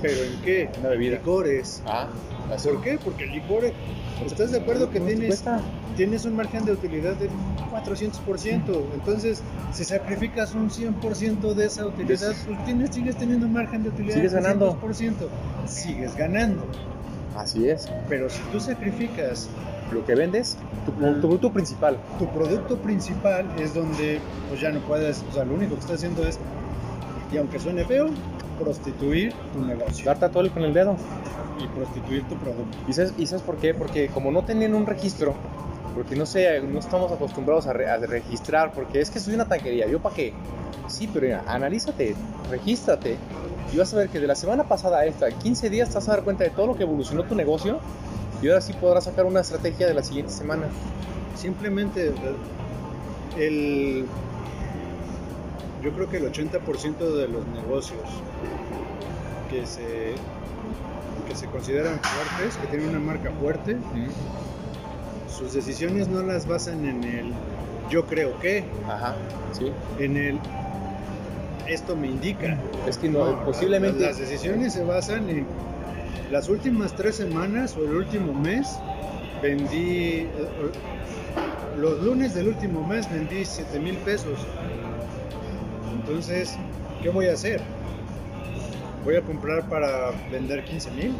[0.00, 0.70] pero ¿en qué?
[0.80, 1.16] Una bebida.
[1.18, 1.82] Licores.
[1.86, 2.08] Ah.
[2.62, 2.98] ¿Por qué?
[3.02, 3.64] Porque el licor,
[4.24, 5.44] ¿estás de acuerdo que ¿Cómo te tienes,
[5.96, 7.28] tienes un margen de utilidad del
[7.70, 8.80] 400%?
[8.94, 13.88] Entonces, si sacrificas un 100% de esa utilidad, pues tienes, sigues teniendo un margen de
[13.90, 14.78] utilidad Sigues del ganando.
[14.80, 15.28] 200%.
[15.66, 16.62] Sigues ganando.
[17.38, 17.88] Así es.
[18.08, 19.48] Pero si tú sacrificas
[19.92, 21.96] Lo que vendes, tu, tu producto principal.
[22.18, 25.96] tu producto principal, es donde pues ya no puedes, o sea, lo único que estás
[25.96, 26.38] haciendo es,
[27.32, 28.08] y aunque suene feo,
[28.58, 30.96] prostituir tu negocio todo el con el dedo.
[31.62, 32.76] y prostituir tu producto.
[32.86, 33.72] ¿Y sabes, y sabes por qué?
[33.74, 35.34] Porque como no tienen un registro,
[35.94, 39.44] porque no sé, no estamos acostumbrados a, re- a registrar, porque es que soy una
[39.46, 40.34] tanquería, ¿yo para qué?
[40.88, 42.14] Sí, pero mira, analízate,
[42.50, 43.16] regístrate
[43.72, 46.08] y vas a ver que de la semana pasada a esta, 15 días te vas
[46.08, 47.80] a dar cuenta de todo lo que evolucionó tu negocio
[48.40, 50.66] y ahora sí podrás sacar una estrategia de la siguiente semana.
[51.34, 52.12] Simplemente
[53.36, 54.06] el
[55.82, 58.02] yo creo que el 80% de los negocios
[59.50, 60.14] que se
[61.26, 63.76] que se consideran fuertes, que tienen una marca fuerte,
[65.28, 67.32] sus decisiones no las basan en el
[67.90, 69.14] yo creo que, Ajá,
[69.52, 69.72] sí.
[69.98, 70.38] en el
[71.68, 72.56] esto me indica.
[72.86, 74.00] Es que no, No, posiblemente...
[74.00, 75.46] Las, las decisiones se basan en
[76.30, 78.68] las últimas tres semanas o el último mes
[79.42, 80.26] vendí.
[80.26, 80.28] eh,
[81.78, 84.38] Los lunes del último mes vendí 7 mil pesos.
[85.94, 86.56] Entonces,
[87.02, 87.60] ¿qué voy a hacer?
[89.04, 91.12] ¿Voy a comprar para vender 15 mil?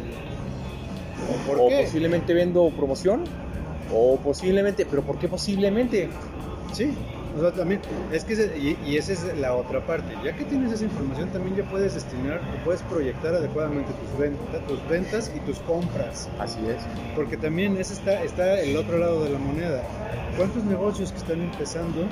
[1.29, 1.81] ¿O por o qué?
[1.83, 3.23] posiblemente vendo promoción,
[3.93, 6.09] o posiblemente, pero ¿por qué posiblemente?
[6.73, 6.93] Sí,
[7.39, 10.71] o sea, también, es que, y, y esa es la otra parte, ya que tienes
[10.73, 15.59] esa información también ya puedes destinar, puedes proyectar adecuadamente tus, venta- tus ventas y tus
[15.59, 16.77] compras, Así es.
[17.15, 19.83] porque también ese está, está el otro lado de la moneda.
[20.37, 22.05] ¿Cuántos negocios que están empezando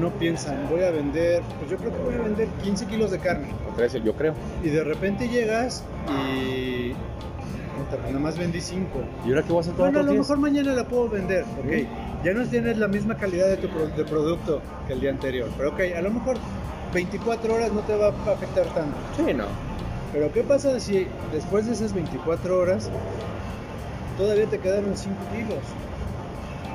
[0.00, 3.18] no piensan, voy a vender, pues yo creo que voy a vender 15 kilos de
[3.18, 4.32] carne, Otra vez el yo creo.
[4.62, 6.94] y de repente llegas y...
[8.06, 8.86] Nada más vendí 5.
[9.24, 11.70] ¿Y ahora qué voy a hacer Bueno, a lo mejor mañana la puedo vender, ok.
[11.72, 11.88] Sí.
[12.24, 15.48] Ya no tienes la misma calidad de tu pro- de producto que el día anterior,
[15.56, 16.36] pero ok, a lo mejor
[16.94, 18.96] 24 horas no te va a afectar tanto.
[19.16, 19.44] Sí, no.
[20.12, 22.90] Pero ¿qué pasa si después de esas 24 horas
[24.16, 25.58] todavía te quedaron 5 kilos?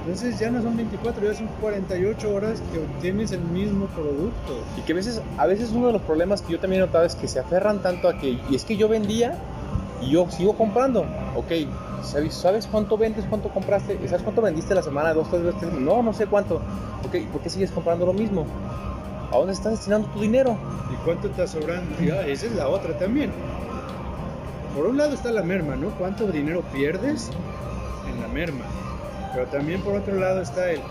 [0.01, 4.63] Entonces ya no son 24, ya son 48 horas que obtienes el mismo producto.
[4.77, 7.03] Y que a veces, a veces uno de los problemas que yo también he notado
[7.05, 9.35] es que se aferran tanto a que, y es que yo vendía
[10.01, 11.05] y yo sigo comprando.
[11.35, 11.51] Ok,
[12.03, 13.97] ¿sabes, ¿sabes cuánto vendes, cuánto compraste?
[14.07, 15.73] ¿Sabes cuánto vendiste la semana, dos, tres veces?
[15.73, 16.61] No, no sé cuánto.
[17.05, 18.45] Ok, ¿y ¿por qué sigues comprando lo mismo?
[19.31, 20.57] ¿A dónde estás destinando tu dinero?
[20.91, 21.95] ¿Y cuánto está sobrando?
[21.99, 23.31] Esa es la otra también.
[24.75, 25.89] Por un lado está la merma, ¿no?
[25.91, 27.31] ¿Cuánto dinero pierdes
[28.07, 28.65] en la merma?
[29.33, 30.81] Pero también por otro lado está el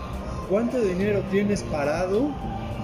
[0.49, 2.29] cuánto dinero tienes parado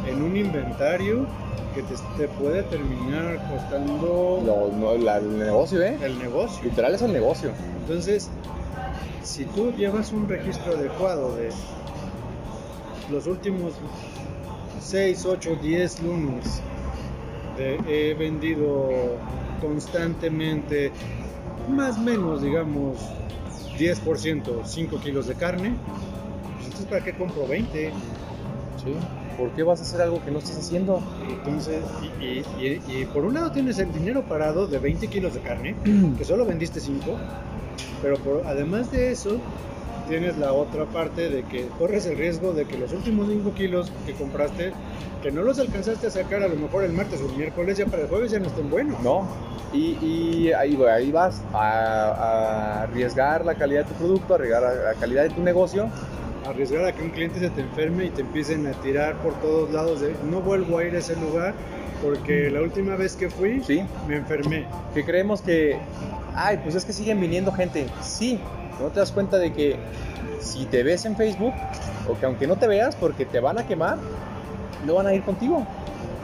[0.07, 1.25] en un inventario
[1.73, 5.97] que te, te puede terminar costando No, no, la- el negocio, ¿eh?
[6.01, 6.63] el negocio.
[6.63, 7.51] Literal es el negocio.
[7.81, 8.29] Entonces,
[9.23, 11.49] si tú llevas un registro adecuado de
[13.11, 13.73] los últimos
[14.81, 16.61] 6, 8, 10 lunes,
[17.57, 18.89] de he vendido
[19.61, 20.91] constantemente,
[21.69, 22.97] más o menos, digamos,
[23.77, 25.73] 10%, 5 kilos de carne,
[26.55, 27.91] pues entonces ¿para qué compro 20?
[28.83, 28.95] Sí.
[29.37, 31.01] ¿Por qué vas a hacer algo que no estás haciendo?
[31.27, 31.81] Entonces,
[32.19, 35.39] y, y- y- y por un lado tienes el dinero parado de 20 kilos de
[35.41, 35.75] carne,
[36.17, 37.17] que solo vendiste 5,
[38.01, 39.37] pero por- además de eso,
[40.07, 43.91] tienes la otra parte de que corres el riesgo de que los últimos 5 kilos
[44.05, 44.71] que compraste,
[45.21, 47.85] que no los alcanzaste a sacar a lo mejor el martes o el miércoles, ya
[47.85, 48.99] para el jueves ya no estén buenos.
[49.01, 49.25] No.
[49.71, 51.57] Y, y ahí, ahí vas a,
[52.11, 55.89] a arriesgar la calidad de tu producto, arriesgar la calidad de tu negocio
[56.45, 59.71] arriesgar a que un cliente se te enferme y te empiecen a tirar por todos
[59.71, 61.53] lados de no vuelvo a ir a ese lugar
[62.03, 63.81] porque la última vez que fui ¿Sí?
[64.07, 64.65] me enfermé.
[64.93, 65.77] que creemos que,
[66.35, 67.87] ay, pues es que siguen viniendo gente.
[68.01, 68.39] Sí,
[68.79, 69.77] no te das cuenta de que
[70.41, 71.53] si te ves en Facebook,
[72.09, 73.97] o que aunque no te veas porque te van a quemar,
[74.85, 75.65] no van a ir contigo.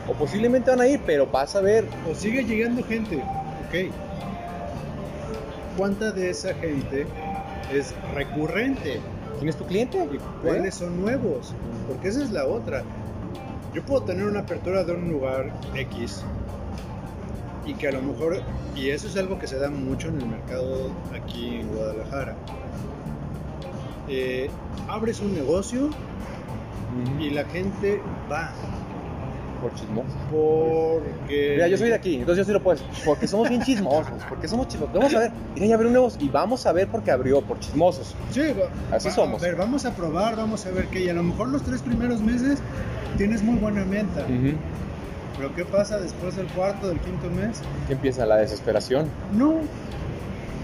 [0.10, 1.86] O posiblemente van a ir, pero vas a ver.
[2.10, 3.94] O sigue llegando gente, ok.
[5.78, 7.08] ¿Cuánta de esa gente
[7.74, 9.00] es recurrente?
[9.40, 9.98] ¿Quién es tu cliente?
[10.12, 11.54] ¿Y cuáles son nuevos?
[11.88, 12.84] Porque esa es la otra.
[13.74, 16.26] Yo puedo tener una apertura de un lugar X
[17.66, 18.42] y que a lo mejor,
[18.76, 22.36] y eso es algo que se da mucho en el mercado aquí en Guadalajara.
[24.10, 24.50] Eh,
[24.90, 25.90] abres un negocio
[27.18, 28.52] y la gente va
[29.62, 30.12] Por chismosos.
[30.32, 31.52] porque...
[31.56, 33.04] Mira, yo soy de aquí, entonces yo sí lo puedo decir.
[33.06, 34.94] Porque somos bien chismosos, porque somos chismosos.
[34.96, 37.60] Vamos a ver, mira, ya abrió un nuevo y vamos a ver porque abrió, por
[37.60, 38.16] chismosos.
[38.32, 38.42] Sí,
[38.92, 39.42] Así somos.
[39.44, 41.04] A ver, vamos a probar, vamos a ver qué.
[41.04, 42.60] Y a lo mejor los tres primeros meses
[43.18, 44.26] tienes muy buena venta.
[45.38, 47.60] Pero ¿qué pasa después del cuarto, del quinto mes?
[47.88, 49.08] Que empieza la desesperación.
[49.34, 49.56] No.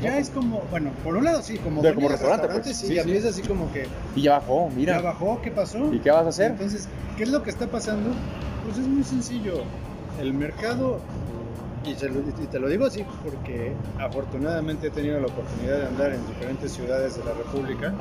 [0.04, 2.66] Ya es como, bueno, por un lado sí, como, Pero como de restaurante, pues.
[2.78, 3.10] sí, Sí, ya sí.
[3.10, 4.98] empieza así como que Y ya bajó, mira.
[4.98, 5.94] ya bajó, ¿qué pasó?
[5.94, 6.52] ¿Y qué vas a hacer?
[6.52, 8.10] Entonces, ¿qué es lo que está pasando?
[8.66, 9.62] Pues es muy sencillo.
[10.20, 11.00] El mercado,
[11.86, 15.86] y, se lo- y te lo digo así porque afortunadamente he tenido la oportunidad de
[15.88, 17.94] andar en diferentes ciudades de la República.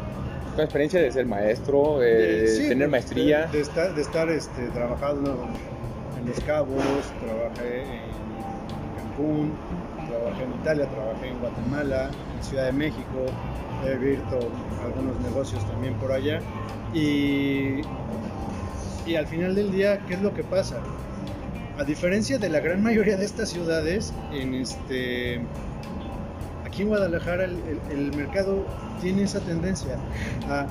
[0.54, 3.46] Con experiencia de ser maestro, de sí, tener maestría.
[3.46, 5.36] De, de estar, de estar este, trabajando
[6.18, 6.78] en Los Cabos,
[7.26, 8.14] trabajé en
[8.96, 9.52] Cancún,
[10.08, 13.26] trabajé en Italia, trabajé en Guatemala, en Ciudad de México,
[13.84, 14.38] he abierto
[14.84, 16.38] algunos negocios también por allá.
[16.94, 17.80] Y,
[19.06, 20.76] y al final del día, ¿qué es lo que pasa?
[21.78, 25.40] A diferencia de la gran mayoría de estas ciudades, en este,
[26.64, 27.58] aquí en Guadalajara el,
[27.92, 28.64] el- el mercado
[29.02, 29.96] tiene esa tendencia
[30.48, 30.66] a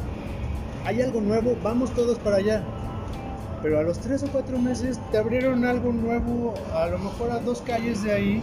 [0.85, 2.61] hay algo nuevo, vamos todos para allá.
[3.61, 7.39] Pero a los tres o cuatro meses te abrieron algo nuevo, a lo mejor a
[7.39, 8.41] dos calles de ahí,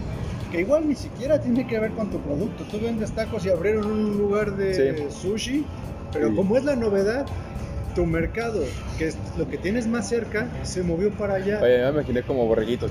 [0.51, 2.65] que igual ni siquiera tiene que ver con tu producto.
[2.65, 5.15] Tú vendes tacos y abrieron un lugar de Sí.
[5.21, 5.67] sushi,
[6.13, 6.35] pero Sí.
[6.35, 7.27] como es la novedad,
[7.95, 8.63] tu mercado,
[8.99, 11.61] que es lo que tienes más cerca, se movió para allá.
[11.63, 12.91] Oye, me imaginé como borreguitos.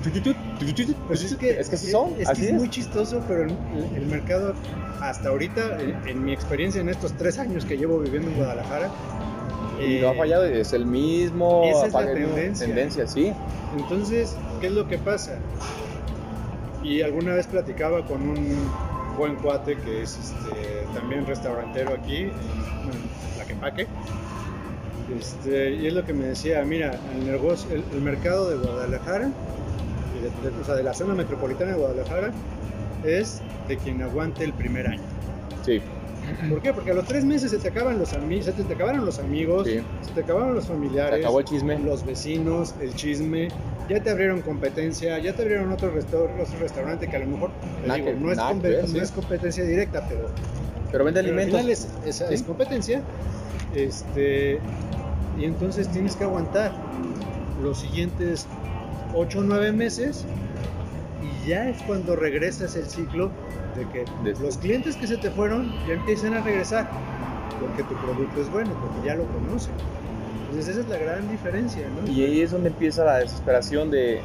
[1.08, 2.60] Pues es que, es que así son, es, así que es es.
[2.60, 3.52] muy chistoso, pero el,
[3.96, 4.54] el mercado,
[5.02, 8.90] hasta ahorita, en, en mi experiencia en estos tres años que llevo viviendo en Guadalajara,
[9.82, 11.64] Y eh, no ha fallado, es el mismo.
[11.66, 12.66] esa es la tendencia.
[12.66, 13.34] tendencia, sí.
[13.78, 15.38] Entonces, ¿qué es lo que pasa?
[16.84, 18.58] Y alguna vez platicaba con un
[19.18, 23.88] buen cuate que es este, también restaurantero aquí, en, en Tlaquepaque.
[25.18, 29.26] Este, y es lo que me decía, mira, el, negocio, el, el mercado de Guadalajara,
[29.26, 32.32] de- de- o sea, de la zona metropolitana de Guadalajara,
[33.04, 35.02] es de quien aguante el primer año.
[35.66, 35.82] Sí.
[36.48, 36.74] ¿Por qué?
[36.74, 39.68] Porque a los tres meses se te acaban los amigos, se te acabaron los amigos,
[39.68, 39.80] Sí.
[40.02, 41.80] se te acabaron los familiares, Se acabó el chisme.
[41.80, 43.48] los vecinos, el chisme,
[43.90, 47.50] ya te abrieron competencia, ya te abrieron otro, restaur- otro restaurante que a lo mejor
[47.84, 48.38] digo, que- no, es
[48.94, 50.28] no es competencia directa, pero,
[50.92, 51.60] Pero vende pero al alimentos.
[51.62, 51.72] final
[52.06, 53.02] es, es- es competencia.
[53.76, 54.60] Este,
[55.38, 56.72] y entonces tienes que aguantar
[57.62, 58.48] los siguientes
[59.14, 60.26] 8 o 9 meses
[61.22, 63.32] y ya es cuando regresas el ciclo
[63.76, 64.06] de que
[64.42, 66.90] los clientes que se te fueron ya empiezan a regresar
[67.60, 69.74] porque tu producto es bueno, porque ya lo conocen.
[70.50, 72.12] Entonces esa es la gran diferencia, ¿no?
[72.12, 74.22] Y ahí es donde empieza la desesperación de,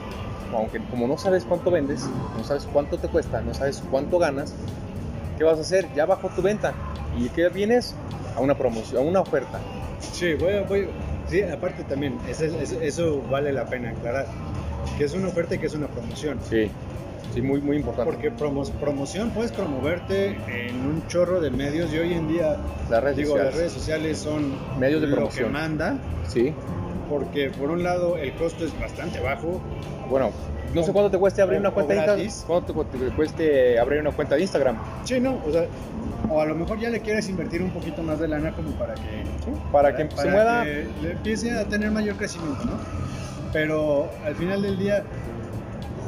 [0.54, 2.06] aunque como no sabes cuánto vendes,
[2.38, 4.54] no sabes cuánto te cuesta, no sabes cuánto ganas,
[5.36, 5.88] ¿qué vas a hacer?
[5.94, 6.72] Ya bajó tu venta.
[7.16, 7.94] ¿Y qué vienes?
[8.36, 9.60] A una promoción, a una oferta.
[10.00, 10.88] Sí, voy, voy,
[11.28, 14.26] sí, aparte también, eso, eso- eso vale la pena aclarar,
[14.98, 16.38] que es una oferta y que es una promoción.
[16.48, 16.70] Sí,
[17.32, 18.10] sí, muy, muy importante.
[18.10, 22.56] Porque promo- promoción puedes promoverte en un chorro de medios y hoy en día,
[22.90, 23.52] las redes digo, sociales.
[23.52, 25.46] las redes sociales son Medios de lo promoción.
[25.46, 26.52] que manda, Sí,
[27.08, 29.60] porque por un lado el costo es bastante bajo,
[30.08, 30.30] bueno,
[30.74, 32.24] no sé cuánto te cueste abrir o- una cuenta de.
[32.24, 32.64] Instagram.
[32.64, 34.76] ¿Cuánto te cueste abrir una cuenta de Instagram?
[35.04, 35.40] sí, ¿no?
[35.46, 35.66] O sea,
[36.30, 38.94] o a lo mejor ya le quieres invertir un poquito más de lana como para
[38.94, 39.02] que
[39.70, 40.64] Para que se mueva.
[40.64, 42.78] que le empiece a tener mayor crecimiento, ¿no?
[43.52, 45.04] Pero al final del día,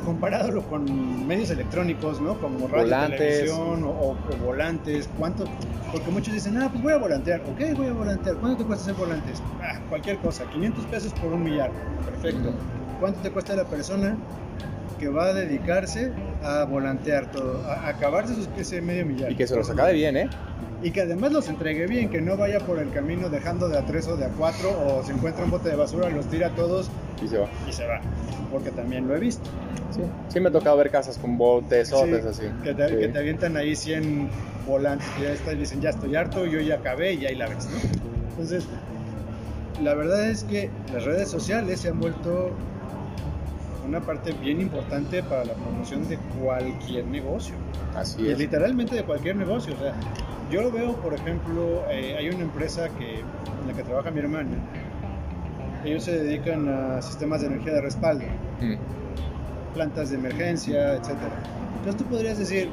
[0.07, 2.39] comparándolo con medios electrónicos, ¿no?
[2.39, 3.19] Como radio, Volantes.
[3.19, 5.45] televisión o, o- o volantes, ¿cuánto?
[5.93, 8.85] Porque muchos dicen, ah, pues voy a volantear, ok, voy a volantear, ¿cuánto te cuesta
[8.91, 9.43] hacer volantes?
[9.61, 11.71] Ah, cualquier cosa, 500 pesos por un millar,
[12.05, 12.53] perfecto.
[13.01, 14.17] ¿Cuánto te cuesta la persona
[14.99, 19.31] que va a dedicarse a volantear todo, a, a acabarse sus- ese medio millar?
[19.33, 20.31] Y que se los acabe bien, ¿eh?
[20.83, 23.87] Y que además los entregue bien, que no vaya por el camino dejando de a
[23.87, 26.91] tres o de a cuatro o se encuentra un bote de basura, los tira todos
[27.25, 27.49] Y se va.
[27.69, 28.01] y se va.
[28.53, 29.49] Porque también lo he visto.
[29.91, 32.43] Sí, sí me ha tocado ver casas con botes, Sí, botes así.
[32.63, 32.97] Que te, Sí.
[32.97, 34.29] que te avientan ahí 100
[34.67, 37.47] volantes que ya está, y dicen ya estoy harto, yo ya acabé y ahí la
[37.49, 37.79] ves, ¿no?
[38.31, 38.65] Entonces,
[39.83, 42.51] la verdad es que las redes sociales se han vuelto
[43.87, 47.55] una parte bien importante para la promoción de cualquier negocio.
[47.95, 48.39] Así Y es.
[48.39, 49.75] literalmente de cualquier negocio.
[49.75, 49.95] O sea,
[50.51, 54.21] yo lo veo, por ejemplo, eh, hay una empresa que, en la que trabaja mi
[54.21, 54.51] hermana.
[55.85, 58.25] Ellos se dedican a sistemas de energía de respaldo
[58.61, 58.75] Mm.
[59.75, 61.31] plantas de emergencia, etcétera.
[61.79, 62.71] Entonces tú podrías decir,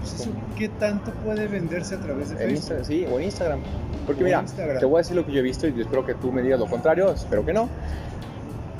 [0.00, 2.56] pues eso, ¿qué tanto puede venderse a través de Facebook?
[2.56, 3.60] Instagram, sí, o en Instagram.
[4.06, 4.78] Porque O mira, Instagram.
[4.78, 6.58] te voy a decir lo que yo he visto y espero que tú me digas
[6.58, 7.68] lo contrario, espero que no.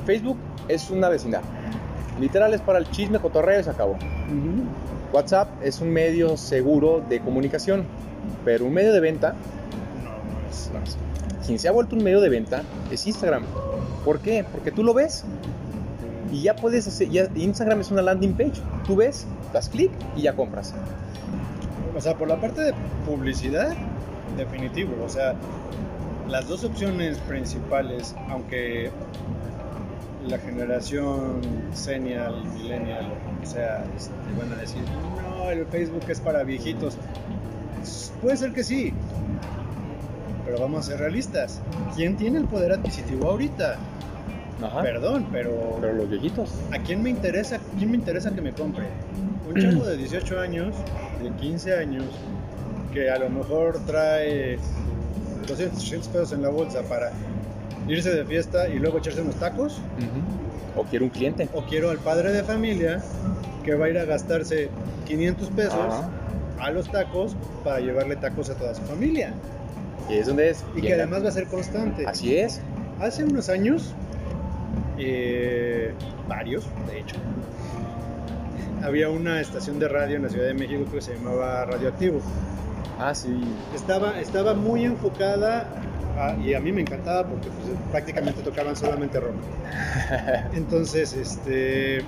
[0.05, 0.37] Facebook
[0.67, 1.41] es una vecindad.
[2.19, 3.97] Literal es para el chisme, cotorreo y se acabó.
[5.11, 7.85] WhatsApp es un medio seguro de comunicación,
[8.43, 9.35] pero un medio de venta,
[10.03, 11.15] No, no
[11.45, 13.43] quien se ha vuelto un medio de venta es Instagram.
[14.03, 14.45] ¿Por qué?
[14.51, 15.23] Porque tú lo ves
[16.31, 18.61] y ya puedes hacer, ya, Instagram es una landing page.
[18.85, 20.73] Tú ves, das clic y ya compras.
[21.95, 22.73] O sea, por la parte de
[23.05, 23.73] publicidad,
[24.37, 24.91] definitivo.
[25.03, 25.35] O sea,
[26.27, 28.91] las dos opciones principales, aunque
[30.27, 31.41] la generación
[31.73, 33.11] senial, millennial,
[33.41, 34.81] o sea, este, van a decir,
[35.21, 36.97] no, el Facebook es para viejitos.
[38.21, 38.93] Puede ser que sí,
[40.45, 41.61] pero vamos a ser realistas.
[41.95, 43.77] ¿Quién tiene el poder adquisitivo ahorita?
[44.61, 44.81] Ajá.
[44.81, 46.49] Perdón, pero Pero los viejitos.
[46.71, 47.59] ¿A quién me interesa?
[47.77, 48.85] ¿Quién me interesa que me compre?
[49.47, 50.75] Un chavo de 18 años,
[51.21, 52.05] de 15 años,
[52.93, 54.57] que a lo mejor trae
[55.47, 57.11] 200, 300 pesos en la bolsa para
[57.87, 59.79] irse de fiesta y luego echarse unos tacos.
[60.75, 61.47] O quiero un cliente.
[61.53, 63.01] O quiero al padre de familia
[63.63, 64.69] que va a ir a gastarse
[65.05, 66.09] 500 pesos Ajá.
[66.59, 69.33] a los tacos para llevarle tacos a toda su familia.
[70.09, 70.63] Y es donde es.
[70.75, 72.05] Y que además va a ser constante.
[72.05, 72.61] Así es.
[72.99, 73.93] Hace unos años,
[74.97, 75.54] eh,
[76.27, 77.15] varios, de hecho,
[78.83, 82.19] había una estación de radio en la Ciudad de México que se llamaba Radioactivo.
[82.99, 83.41] Ah, sí.
[83.73, 85.67] Estaba, estaba muy enfocada,
[86.17, 89.35] a- y a mí me encantaba porque pues, prácticamente tocaban solamente rock.
[90.53, 92.03] Entonces, este...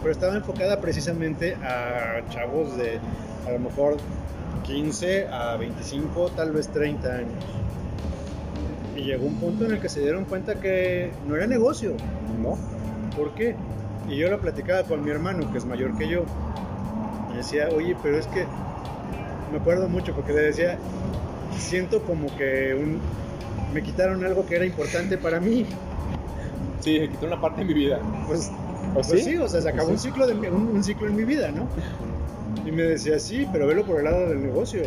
[0.00, 2.98] Pero estaba enfocada precisamente a chavos de
[3.46, 3.98] a lo mejor
[4.64, 7.44] 15 a 25, tal vez 30 años.
[9.02, 11.94] Y llegó un punto en el que se dieron cuenta que no era negocio.
[12.40, 12.56] ¿No?
[13.16, 13.56] ¿Por qué?
[14.08, 16.24] Y yo lo platicaba con mi hermano, que es mayor que yo.
[17.32, 18.46] Y decía, oye, pero es que
[19.50, 20.78] me acuerdo mucho porque le decía,
[21.58, 23.00] siento como que un,
[23.74, 25.66] me quitaron algo que era importante para mí.
[26.80, 27.98] Sí, me quitó una parte de mi vida.
[28.28, 28.52] Pues,
[28.94, 29.36] ¿O pues sí?
[29.36, 31.66] o sea, se acabó un, ciclo de, un, un ciclo en mi vida, ¿no?
[32.64, 34.82] Y me decía, sí, pero velo por el lado del negocio.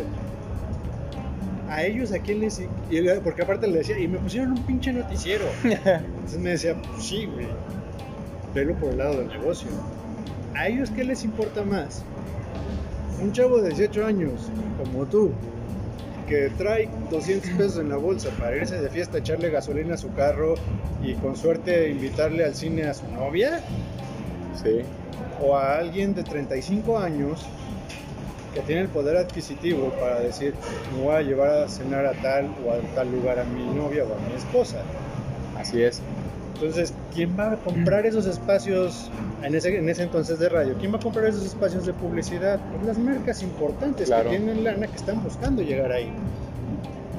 [1.68, 2.60] A ellos, ¿a quién les...?
[2.90, 5.44] y él- porque aparte le decía, y me pusieron un pinche noticiero.
[5.64, 7.46] Entonces me decía, pues sí, güey,
[8.54, 9.68] velo por el lado del negocio.
[10.54, 12.02] ¿A ellos qué les importa más?
[13.20, 14.50] Un chavo de 18 años,
[14.82, 15.32] como tú,
[16.28, 20.12] que trae 200 pesos en la bolsa para irse de fiesta, echarle gasolina a su
[20.14, 20.54] carro
[21.02, 23.60] y con suerte invitarle al cine a su novia,
[24.62, 24.80] Sí.
[25.42, 27.44] o a alguien de 35 años
[28.56, 30.54] que tiene el poder adquisitivo para decir,
[30.96, 34.04] me voy a llevar a cenar a tal o a tal lugar a mi novia
[34.04, 34.78] o a mi esposa.
[35.58, 36.00] Así es.
[36.54, 39.10] Entonces, ¿quién va a comprar esos espacios
[39.42, 40.74] en ese, en ese entonces de radio?
[40.80, 42.58] ¿Quién va a comprar esos espacios de publicidad?
[42.72, 44.30] Pues las marcas importantes Claro.
[44.30, 46.10] que tienen lana que están buscando llegar ahí.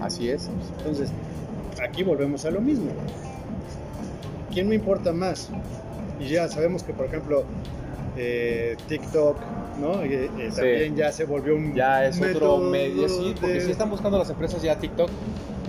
[0.01, 0.49] Así es.
[0.79, 1.09] Entonces,
[1.87, 2.89] aquí volvemos a lo mismo.
[4.51, 5.49] ¿Quién me importa más?
[6.19, 7.43] Y ya sabemos que, por ejemplo,
[8.17, 9.37] eh, TikTok,
[9.79, 10.01] ¿no?
[10.03, 10.55] Eh, eh, Sí.
[10.55, 14.17] también ya se volvió un Ya es otro medio, sí, porque de- sí están buscando
[14.17, 15.09] las empresas ya TikTok.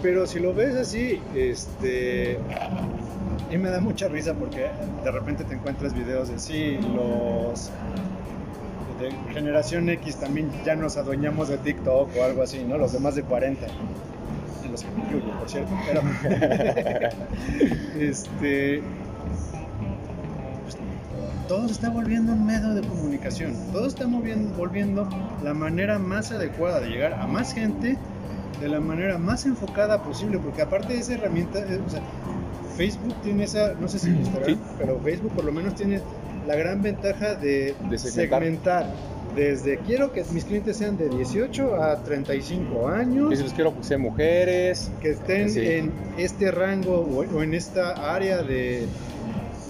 [0.02, 2.38] Pero si lo ves así, este.
[3.50, 4.68] Y me da mucha risa porque
[5.04, 7.70] de repente te encuentras videos de sí, los.
[9.00, 12.78] de generación X también ya nos adueñamos de TikTok o algo así, ¿no?
[12.78, 13.66] Los demás de 40.
[14.64, 15.70] En los que me incluyo, por cierto.
[15.86, 16.02] Pero.
[18.00, 18.82] este.
[21.48, 23.54] Todo se está volviendo un medio de comunicación.
[23.72, 25.08] Todo está moviendo, volviendo
[25.42, 27.96] la manera más adecuada de llegar a más gente
[28.60, 32.02] de la manera más enfocada posible, porque aparte de esa herramienta, eh, o sea,
[32.76, 34.58] Facebook tiene esa, no sé si estará, Sí.
[34.78, 36.00] pero Facebook por lo menos tiene
[36.46, 38.40] la gran ventaja de, De segmentar.
[38.42, 38.86] segmentar.
[39.36, 43.76] Desde quiero que mis clientes sean de 18 a 35 años, Y si los quiero
[43.76, 44.90] que sean mujeres.
[45.00, 45.60] que estén Sí.
[45.64, 48.86] en este rango o, o en esta área de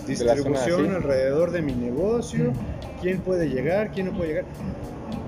[0.09, 0.95] distribución sí.
[0.95, 2.53] alrededor de mi negocio,
[3.01, 4.45] quién puede llegar, quién no puede llegar.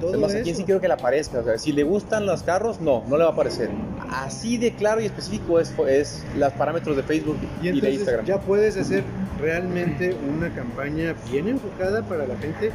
[0.00, 0.40] todo Además, eso.
[0.40, 1.40] aquí sí quiero que le aparezca.
[1.40, 3.70] O sea, si le gustan los carros, no, no le va a aparecer.
[4.10, 8.24] Así de claro y específico es, es los parámetros de Facebook Y y, de Instagram.
[8.24, 9.04] ya puedes hacer
[9.40, 12.72] realmente una campaña bien enfocada para la gente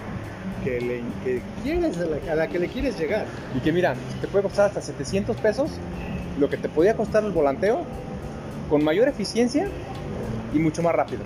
[0.64, 3.26] que, le, que quieres, a la, a la que le quieres llegar.
[3.56, 5.72] Y que mira, te puede costar hasta 700 pesos
[6.40, 7.82] lo que te podía costar el volanteo
[8.70, 9.68] con mayor eficiencia
[10.54, 11.22] y mucho más rápido.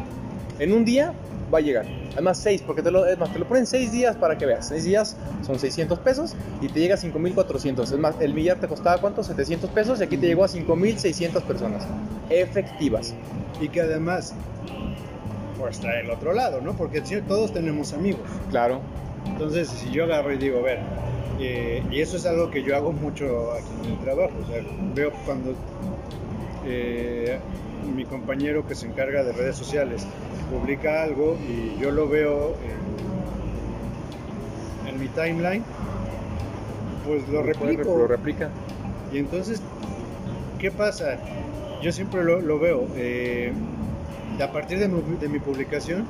[0.59, 1.13] En un día
[1.53, 1.85] va a llegar.
[2.13, 4.67] Además, 6, porque te lo, es más, te lo ponen 6 días para que veas.
[4.67, 7.91] 6 días son 600 pesos y te llega a 5400.
[7.91, 9.23] Es más, el millar te costaba cuánto?
[9.23, 11.87] 700 pesos y aquí te llegó a 5600 personas
[12.29, 13.13] efectivas.
[13.61, 14.33] Y que además,
[15.57, 16.73] pues está el otro lado, ¿no?
[16.75, 18.21] Porque todos tenemos amigos.
[18.49, 18.81] Claro.
[19.25, 20.79] Entonces, si yo agarro y digo, a ver,
[21.39, 24.61] eh, y eso es algo que yo hago mucho aquí en el trabajo, o sea,
[24.93, 25.55] veo cuando
[26.65, 27.39] eh,
[27.95, 30.05] mi compañero que se encarga de redes sociales
[30.51, 32.55] publica algo y yo lo veo
[34.85, 35.63] en, en mi timeline,
[37.05, 37.97] pues lo replico.
[37.97, 38.49] Lo replica.
[39.11, 39.61] Y entonces,
[40.59, 41.17] ¿qué pasa?
[41.81, 42.87] Yo siempre lo, lo veo.
[42.95, 43.53] eh,
[44.41, 46.05] a partir de mi, de mi publicación,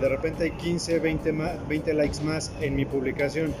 [0.00, 3.54] de repente hay 15, 20, más, 20 likes más en mi publicación.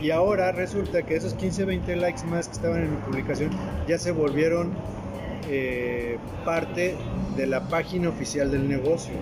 [0.00, 3.50] Y ahora resulta que esos 15, 20 likes más que estaban en mi publicación
[3.88, 4.72] ya se volvieron
[5.48, 6.94] eh, parte
[7.36, 9.14] de la página oficial del negocio.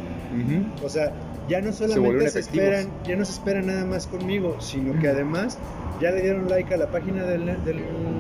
[0.83, 1.13] O sea,
[1.49, 5.59] ya no solamente se, esperan, ya no se espera nada más conmigo, sino que además
[6.01, 7.75] ya le dieron like a la página de la, de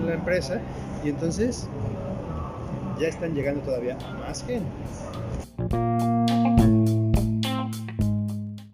[0.06, 0.60] la empresa
[1.04, 1.68] y entonces
[2.98, 4.66] ya están llegando todavía más gente.